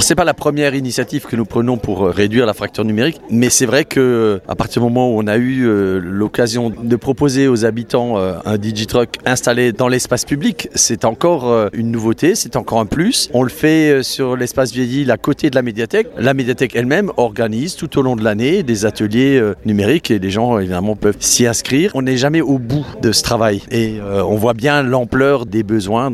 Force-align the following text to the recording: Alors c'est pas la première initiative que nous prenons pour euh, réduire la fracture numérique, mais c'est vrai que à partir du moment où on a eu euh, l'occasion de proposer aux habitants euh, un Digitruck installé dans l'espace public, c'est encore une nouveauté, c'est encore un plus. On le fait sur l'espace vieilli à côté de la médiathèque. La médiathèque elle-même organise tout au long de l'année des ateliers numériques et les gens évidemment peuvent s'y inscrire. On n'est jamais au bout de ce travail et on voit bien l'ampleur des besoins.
Alors 0.00 0.06
c'est 0.06 0.14
pas 0.14 0.24
la 0.24 0.32
première 0.32 0.74
initiative 0.74 1.26
que 1.26 1.36
nous 1.36 1.44
prenons 1.44 1.76
pour 1.76 2.06
euh, 2.06 2.10
réduire 2.10 2.46
la 2.46 2.54
fracture 2.54 2.86
numérique, 2.86 3.20
mais 3.28 3.50
c'est 3.50 3.66
vrai 3.66 3.84
que 3.84 4.40
à 4.48 4.54
partir 4.54 4.80
du 4.80 4.88
moment 4.88 5.10
où 5.10 5.20
on 5.20 5.26
a 5.26 5.36
eu 5.36 5.66
euh, 5.66 6.00
l'occasion 6.02 6.70
de 6.70 6.96
proposer 6.96 7.48
aux 7.48 7.66
habitants 7.66 8.16
euh, 8.16 8.38
un 8.46 8.56
Digitruck 8.56 9.18
installé 9.26 9.72
dans 9.72 9.88
l'espace 9.88 10.24
public, 10.24 10.70
c'est 10.74 11.04
encore 11.04 11.68
une 11.74 11.90
nouveauté, 11.90 12.34
c'est 12.34 12.56
encore 12.56 12.80
un 12.80 12.86
plus. 12.86 13.28
On 13.34 13.42
le 13.42 13.50
fait 13.50 14.02
sur 14.02 14.36
l'espace 14.36 14.72
vieilli 14.72 15.10
à 15.10 15.18
côté 15.18 15.50
de 15.50 15.54
la 15.54 15.60
médiathèque. 15.60 16.06
La 16.16 16.32
médiathèque 16.32 16.74
elle-même 16.76 17.12
organise 17.18 17.76
tout 17.76 17.98
au 17.98 18.02
long 18.02 18.16
de 18.16 18.24
l'année 18.24 18.62
des 18.62 18.86
ateliers 18.86 19.38
numériques 19.66 20.10
et 20.10 20.18
les 20.18 20.30
gens 20.30 20.58
évidemment 20.58 20.96
peuvent 20.96 21.18
s'y 21.20 21.46
inscrire. 21.46 21.90
On 21.92 22.00
n'est 22.00 22.16
jamais 22.16 22.40
au 22.40 22.58
bout 22.58 22.86
de 23.02 23.12
ce 23.12 23.22
travail 23.22 23.60
et 23.70 23.98
on 24.00 24.36
voit 24.36 24.54
bien 24.54 24.82
l'ampleur 24.82 25.44
des 25.44 25.62
besoins. 25.62 26.08